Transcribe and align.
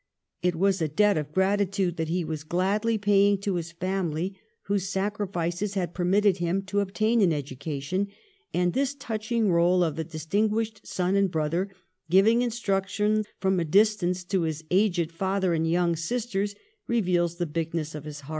It 0.41 0.55
was 0.55 0.81
a 0.81 0.87
debt 0.87 1.15
of 1.15 1.31
gratitude 1.31 1.97
that 1.97 2.09
he 2.09 2.25
was 2.25 2.43
gladly 2.43 2.97
paying 2.97 3.37
to 3.41 3.53
his 3.53 3.71
family, 3.71 4.35
whose 4.63 4.89
sacrifices 4.89 5.75
had 5.75 5.93
permitted 5.93 6.37
him 6.37 6.63
to 6.63 6.79
obtain 6.79 7.21
an 7.21 7.31
education, 7.31 8.07
and 8.51 8.73
this 8.73 8.95
touching 8.95 9.51
role 9.51 9.83
of 9.83 9.97
the 9.97 10.03
distinguished 10.03 10.87
son 10.87 11.15
and 11.15 11.29
brother 11.29 11.69
giving 12.09 12.41
instruction 12.41 13.25
from 13.37 13.59
a 13.59 13.63
distance 13.63 14.23
to 14.23 14.41
his 14.41 14.63
aged 14.71 15.11
father 15.11 15.53
and 15.53 15.69
young 15.69 15.95
sisters 15.95 16.55
reveals 16.87 17.35
the 17.35 17.45
bigness 17.45 17.93
of 17.93 18.05
his 18.05 18.21
heart. 18.21 18.29